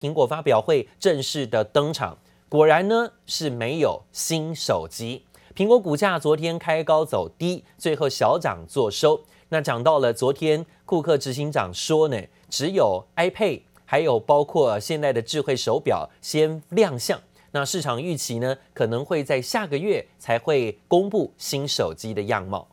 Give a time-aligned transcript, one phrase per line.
[0.00, 2.16] 苹果发表会正式的登场，
[2.48, 5.24] 果然呢是没有新手机。
[5.56, 9.20] 苹果股价昨天开高走低，最后小涨作收。
[9.48, 17.20] 那讲到了昨天，库克执行长说呢，只有 iPad 还有包括现在的智慧手表先亮相。
[17.50, 22.68] 那市场预期呢，可能会在下个月才会公布新手机的样貌。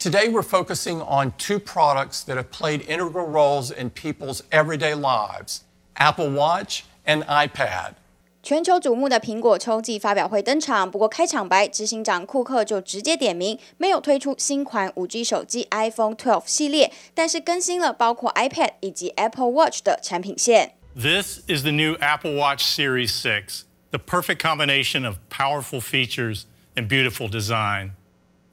[0.00, 5.60] Today we're focusing on two products that have played integral roles in people's everyday lives.
[5.95, 7.93] Apple Watch and iPad。
[8.41, 20.75] 全球瞩目的苹果秋季发表会登场，不过开场白，执行长库克就直接点名，没有推出新款 5G 手机 iPhone 12系列，但是更新了包括 iPad 以及 Apple Watch 的产品线。
[20.95, 26.43] This is the new Apple Watch Series 6, the perfect combination of powerful features
[26.75, 27.91] and beautiful design.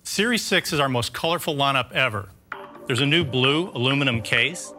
[0.05, 2.27] Series 6 is our most colorful lineup ever.
[2.88, 4.73] There's a new blue aluminum case.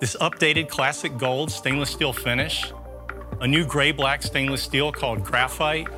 [0.00, 2.72] This updated classic gold stainless steel finish,
[3.40, 5.88] a new gray-black stainless steel called Graphite,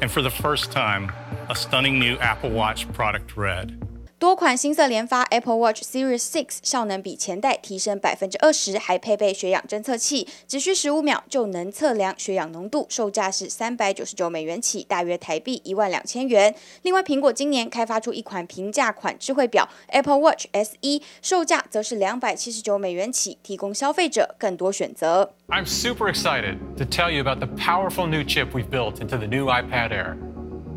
[0.00, 1.12] and for the first time,
[1.50, 3.85] a stunning new Apple Watch product red.
[4.18, 16.54] 多款新色连发 Apple Watch Series 6效能比前代提升百分之二十，还配备血氧侦测器，只需十五秒就能测量血氧浓度，售价是三百九十九美元起，大约台币一万两千元。
[16.80, 25.34] 另外，苹果今年开发出一款平价款智慧表 Apple Watch SE，售价则是两百七十九美元起，提供消费者更多选择。
[25.48, 29.44] I'm super excited to tell you about the powerful new chip we've built into the new
[29.44, 30.16] iPad Air.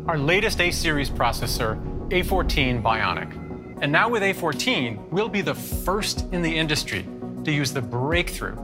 [0.06, 1.78] Our latest A series processor.
[2.10, 3.32] A14 Bionic.
[3.82, 7.06] And now with A14, we'll be the first in the industry
[7.44, 8.56] to use the breakthrough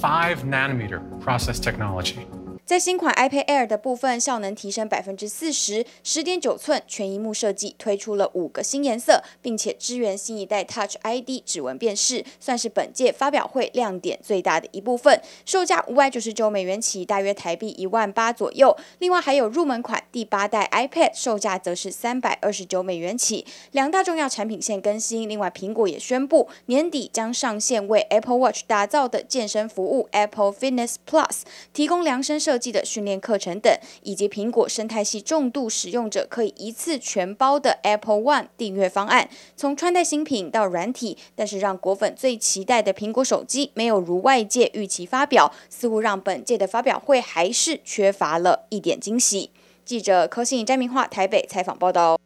[0.00, 2.26] 5 nanometer process technology.
[2.70, 15.20] 在新款 iPad Air 的部分，效能提升百分之四十，十点九寸全萤幕设计，推出了五个新颜色，并且支援新一代 Touch ID 指纹辨识，算是本届发表会亮点最大的一部分。
[15.44, 18.76] 售价五百九十九美元起，大约台币一万八左右。
[19.00, 23.44] 另外还有入门款第八代 iPad，售价则是三百二十九美元起。
[23.72, 31.40] 两大重要产品线更新，另外苹果也宣布年底将上线为 Apple Watch 打造的健身服务 Apple Fitness Plus，
[31.72, 49.50] 提供量身设计的训练课程等，以及苹果生态系重度使用者可以一次全包的 Apple One 订阅方案，从穿戴新品到软体，但是让果粉最期待的苹果手机没有如外界预期发表，似乎让本届的发表会还是缺乏了一点惊喜。
[49.84, 52.16] 记者柯信詹明化台北采访报道。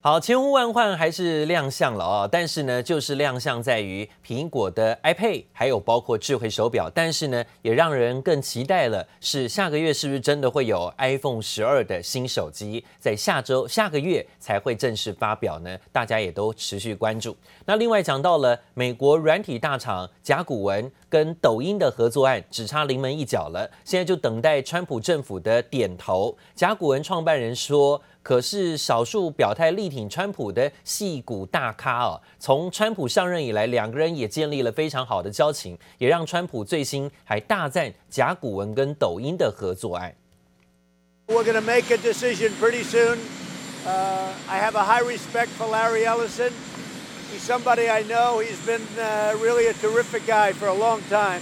[0.00, 2.28] 好，千呼万唤还是亮相了啊、哦！
[2.30, 6.88] 但是呢，就是亮相在于苹果的 iPad，还有包括智慧手表。
[6.88, 15.76] 但是呢，也让人更期待了，是下个月是不是真的会有 iPhone 十二的新手机，在下周下个月才会正式发表呢？
[15.90, 17.36] 大家也都持续关注。
[17.66, 26.38] 那另外讲到了美国软体大厂甲骨文跟抖音的合作案，只差临门一脚了，现在就等待川普政府的点头。
[26.54, 28.00] 甲骨文创办人说。
[28.28, 40.14] 可是，少数表态力挺川普的矽谷大咖哦，从川普上任以来，两个人也建立了非常好的交情，也让川普最新还大赞甲骨文跟抖音的合作案。
[41.28, 43.16] We're going to make a decision pretty soon.
[43.86, 46.52] Uh, I have a high respect for Larry Ellison.
[47.32, 48.42] He's somebody I know.
[48.42, 51.40] He's been uh, really a terrific guy for a long time.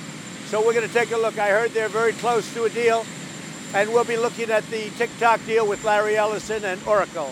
[0.48, 1.36] So we're going to take a look.
[1.36, 3.04] I heard they're very close to a deal.
[3.74, 7.28] And we'll be looking at the TikTok deal with Larry Ellison and Oracle.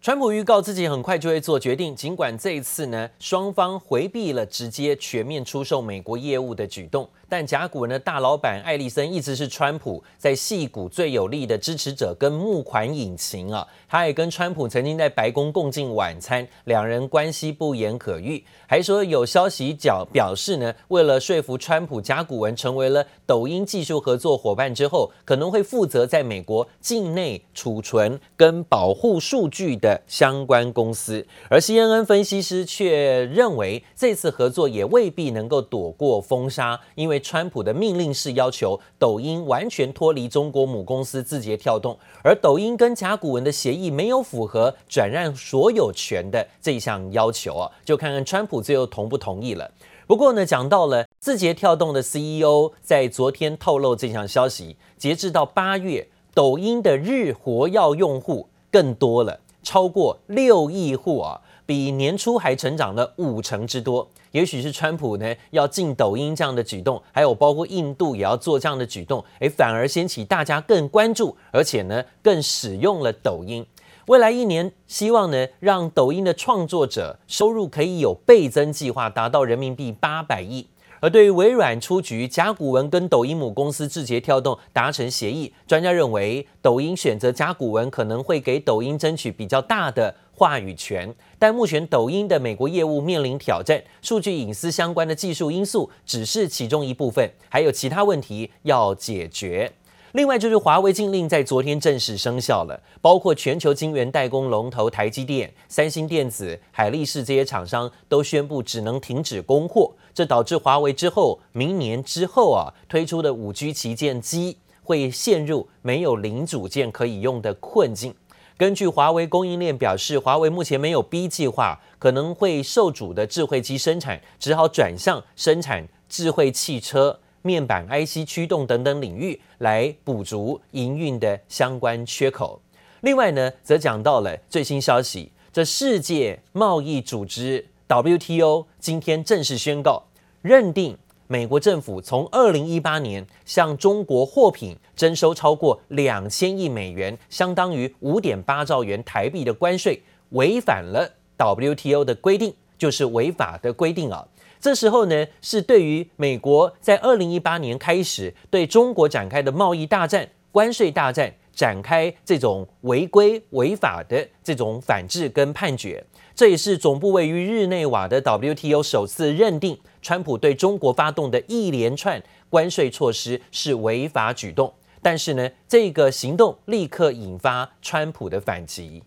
[0.00, 7.08] 川普预告自己很快就会做决定，尽管这一次呢，双方回避了直接全面出售美国业务的举动。
[7.32, 18.44] 但甲骨文的大老板艾利森一直是川普在戏骨最有力的支持者跟募款引擎啊，他也跟川普曾经在白宫共进晚餐，两人关系不言可喻。
[18.66, 31.26] 还说有消息角表示呢，为了说服川普，甲骨文成为了抖音技术合作伙伴之后，可能会负责在美国境内储存跟保护数据的相关公司。
[31.48, 37.21] 而 CNN 分析师却认为，这次合作也未必能够躲过封杀，因为。
[37.22, 49.70] 川普的命令是要求抖音完全脱离中国母公司字节跳动，而抖音跟甲骨文的协议没有符合转让所有权的这项要求啊，就看看川普最后同不同意了。
[50.06, 61.40] 不过呢，讲到了字节跳动的 CEO 在昨天透露这项消息，截至到八月，抖音的日活跃用户更多了，超过六亿户啊。
[61.64, 73.64] 比年初还成长了五成之多，也许是川普呢要进抖音这样的举动，还有包括印度也要做这样的举动，诶，反而掀起大家更关注，而且呢更使用了抖音。
[74.08, 80.66] 未来一年，希望呢让抖音的创作者收入可以有倍增计划，达到人民币八百亿。
[81.02, 91.12] 而对于微软出局，甲骨文跟抖音母公司字节跳动达成协议，专家认为抖音选择甲骨文可能会给抖音争取比较大的话语权。
[91.40, 99.72] 但目前抖音的美国业务面临挑战，数据隐私相关的技术因素只是其中一部分，还有其他问题要解决。
[100.12, 118.14] 另外就是华为禁令在昨天正式生效了，包括全球晶圆代工龙头台积电、三星电子、海力士这些厂商都宣布只能停止供货，这导致华为之后明年之后啊推出的五 G 旗舰机会陷入没有零组件可以用的困境。
[118.58, 127.18] 根据华为供应链表示，华为目前没有 B 计划，可能会受阻的智慧机生产只好转向生产智慧汽车。
[127.42, 132.60] 面板 IC 驱动等等领域来补足营运的相关缺口。
[133.02, 140.04] 另外呢，则讲到了最新消息，这世界贸易组织 WTO 今天正式宣告，
[140.40, 140.96] 认定
[141.26, 150.00] 美国政府从二零一八年向中国货品征收超过两千亿美元，相当于五点八兆元台币的关税，
[150.30, 154.26] 违反了 WTO 的规定，就是违法的规定啊。
[154.62, 166.04] 这时候呢，是对于美国在二零一八年开始对中国展开的贸易大战、关税大战展开这种违规违法的这种反制跟判决。
[166.32, 174.72] 这也是总部位于日内瓦的 WTO 首次认定，川普对中国发动的一连串关税措施是违法举动。
[175.02, 179.02] 但是呢，这个行动立刻引发川普的反击。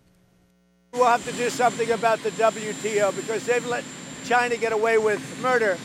[0.92, 3.82] We'll have to do something about the WTO because they've let
[4.25, 5.77] China get away with murder.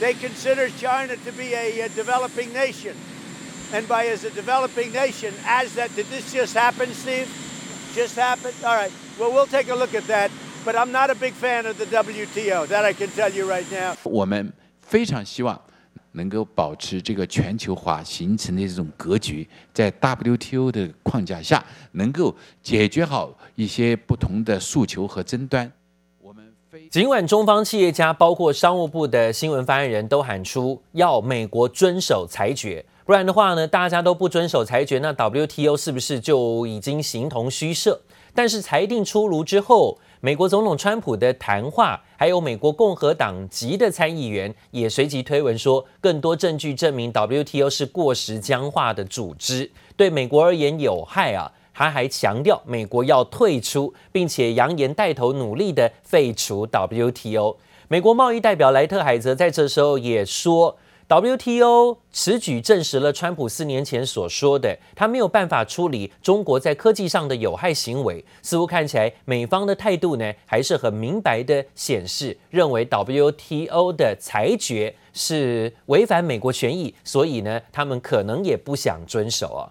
[0.00, 2.94] They consider China to be a, a developing nation.
[3.72, 7.28] And by as a developing nation, as that, did this just happen, Steve?
[7.94, 8.54] Just happened?
[8.64, 8.92] All right.
[9.18, 10.30] Well, we'll take a look at that.
[10.64, 12.66] But I'm not a big fan of the WTO.
[12.68, 13.96] That I can tell you right now.
[14.04, 15.60] 我们非常希望
[16.12, 25.70] 能够保持这个全球化形成的这种格局，在 WTO 的框架下，能够解决好一些不同的诉求和争端。
[26.89, 38.01] 尽管中方企业家，包括商务部的新闻发言人都喊出要美国遵守裁决，不然的话呢，大家都不遵守裁决，那 WTO 是不是就已经形同虚设？
[38.33, 51.51] 但是裁定出炉之后，美国总统川普的谈话，还有美国共和党籍的参议员也随即推文说，更多证据证明 WTO 是过时僵化的组织，对美国而言有害啊。
[51.73, 57.57] 他还强调，美国要退出，并且扬言带头努力的废除 WTO。
[57.87, 60.77] 美国贸易代表莱特海则在这时候也说
[61.07, 68.23] ，WTO 此举证实了川普四年前所说的，他没有办法处理中国在科技上的有害行为。
[68.41, 79.69] 似乎看起来，美方的态度呢，还是很明白的显示，认为 WTO 的裁决是违反美国权益，所以呢，他们可能也不想遵守啊。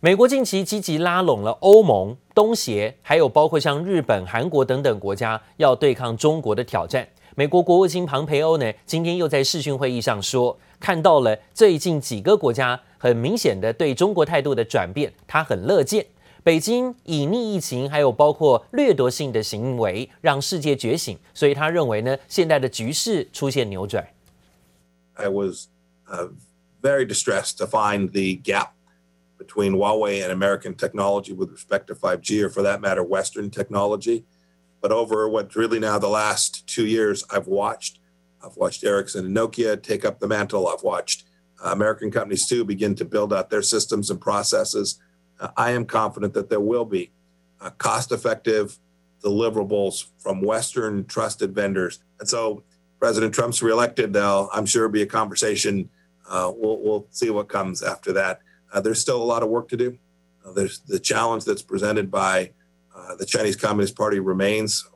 [0.00, 7.08] 美国近期积极拉拢了欧盟、东协，还有包括像日本、韩国等等国家，要对抗中国的挑战。
[7.34, 16.06] 美国国务卿庞培欧呢，今天又在视讯会议上说，看到了最近几个国家很明显的对中国态度的转变，他很乐见。
[16.44, 24.06] 北京隐匿疫情，还有包括掠夺性的行为，让世界觉醒，所以他认为呢，现在的局势出现扭转。
[25.14, 25.66] I was
[26.80, 28.77] very distressed to find the gap.
[29.38, 34.24] Between Huawei and American technology with respect to 5G, or for that matter, Western technology.
[34.80, 38.00] But over what's really now the last two years, I've watched,
[38.44, 40.68] I've watched Ericsson and Nokia take up the mantle.
[40.68, 41.24] I've watched
[41.64, 45.00] uh, American companies too begin to build out their systems and processes.
[45.40, 47.10] Uh, I am confident that there will be
[47.60, 48.78] uh, cost-effective
[49.22, 51.98] deliverables from Western trusted vendors.
[52.20, 52.62] And so
[53.00, 55.90] President Trump's reelected, there'll, I'm sure, be a conversation.
[56.28, 58.40] Uh, we'll, we'll see what comes after that.
[58.72, 59.98] Uh, there's still a lot of work to do.
[60.44, 62.52] Uh, there's the challenge that's presented by
[62.94, 64.86] uh, the Chinese Communist Party remains.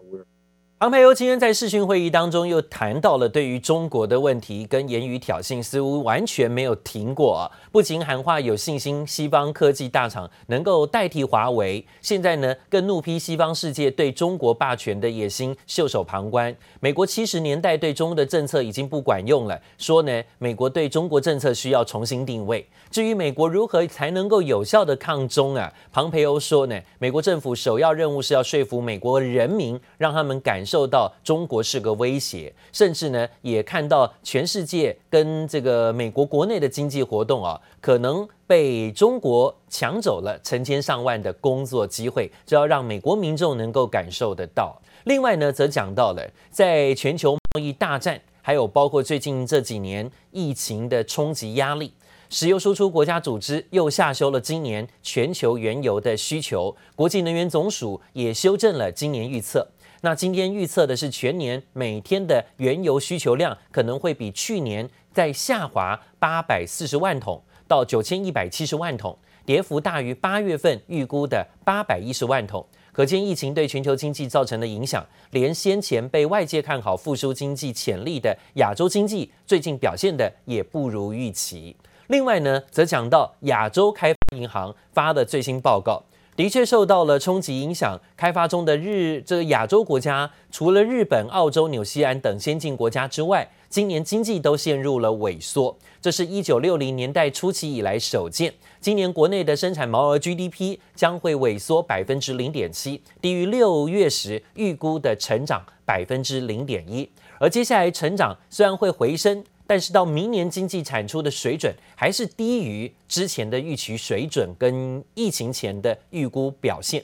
[0.82, 7.46] 庞培欧今天在视讯会议当中又谈到了对于中国的问题跟言语挑衅，似乎完全没有停过啊！
[7.70, 16.52] 不仅喊话有信心西方科技大厂能够代替华为，现在呢更怒批西方世界对中国霸权的野心袖手旁观。
[16.80, 22.68] 美国七十年代对中的政策已经不管用了，说呢美国对中国政策需要重新定位。
[22.90, 25.72] 至于美国如何才能够有效的抗中啊？
[25.92, 30.66] 庞培欧说呢，美国政府首要任务是要说服美国人民，让他们感。
[30.72, 44.80] 受到中国是个威胁，甚至呢也看到全世界跟这个美国国内的经济活动啊，可能被中国抢走了成千上万的工作机会，这要让美国民众能够感受得到。
[45.04, 47.36] 另外呢，则讲到了在全球。
[47.54, 51.92] 贸易大战，还有包括最近这几年疫情的冲击压力，
[52.30, 59.68] 石油输出国家组织又下修了今年全球原油的需求，国际能源总署也修正了今年预测。
[60.04, 69.16] 那今天预测的是全年每天的原油需求量可能会比去年再下滑八百四十万桶到九千一百七十万桶，
[69.46, 72.66] 跌幅大于八月份预估的八百一十万桶。
[72.90, 81.76] 可见疫情对全球经济造成的影响，连先前被外界看好复苏经济潜力的亚洲经济，最近表现的也不如预期。
[82.08, 86.02] 另外呢，则讲到亚洲开发银行发的最新报告，
[86.34, 98.52] 的确受到了冲击影响，开发中的日这个亚洲国家，除了日本、澳洲、纽西兰等先进国家之外，今年经济都陷入了萎缩，这是一九六零年代初期以来首见。
[98.80, 107.08] 今年国内的生产毛额 GDP 将会萎缩百分之零点七，低于六月时预估的成长百分之零点一。
[107.38, 117.02] 而接下来成长虽然会回升，但是到明年经济产出的水准还是低于之前的预期水准跟疫情前的预估表现。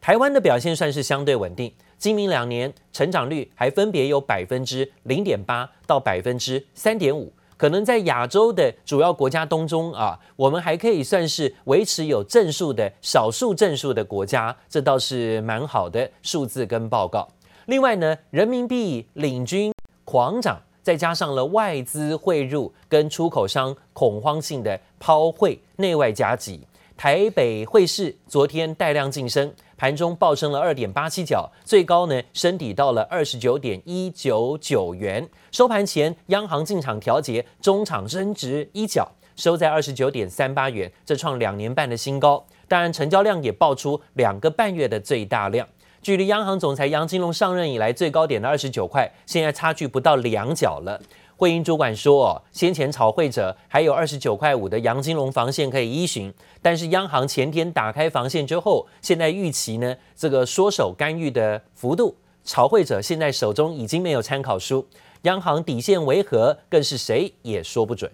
[0.00, 1.72] 台湾的表现算是相对稳定。
[1.98, 17.28] 今明两年成长率还分别有百分之零点八到百分之三点五，可能在亚洲的主要国家当中啊，我们还可以算是维持有正数的少数正数的国家，这倒是蛮好的数字跟报告。
[17.66, 19.70] 另外呢，人民币领军
[20.06, 20.58] 狂涨，
[20.90, 26.60] 再加上了外资汇入跟出口商恐慌性的抛汇，内外夹击，
[26.96, 29.54] 台北汇市昨天带量晋升。
[29.76, 35.28] 盘中暴升了二点八七角，最高呢升抵到了二十九点一九九元。
[35.52, 42.44] 收盘前，央行进场调节，中场升值一角，收在二十九点三八元，这创两年半的新高。
[42.66, 45.68] 当然，成交量也爆出两个半月的最大量，
[46.02, 50.98] 距离央行总裁杨金龙上任以来最高点的二十九块，现在差距不到两角了。
[51.36, 62.14] 汇银主管说：“哦，先前炒汇者还有二十九块五的杨金龙防线可以依循，但是央行前天打开防线之后，现在预期呢这个缩手干预的幅度，
[62.44, 64.86] 炒汇者现在手中已经没有参考书，
[65.22, 68.10] 央行底线为何，更是谁也说不准。”